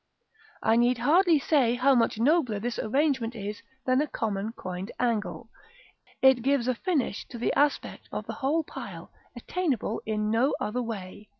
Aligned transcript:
I 0.63 0.77
need 0.77 0.97
hardly 0.97 1.37
say 1.37 1.75
how 1.75 1.93
much 1.93 2.17
nobler 2.17 2.57
this 2.59 2.79
arrangement 2.79 3.35
is 3.35 3.61
than 3.85 4.01
a 4.01 4.07
common 4.07 4.51
quoined 4.53 4.89
angle; 4.99 5.51
it 6.23 6.41
gives 6.41 6.67
a 6.67 6.73
finish 6.73 7.27
to 7.27 7.37
the 7.37 7.53
aspect 7.53 8.09
of 8.11 8.25
the 8.25 8.33
whole 8.33 8.63
pile 8.63 9.11
attainable 9.37 10.01
in 10.07 10.31
no 10.31 10.55
other 10.59 10.81
way. 10.81 11.29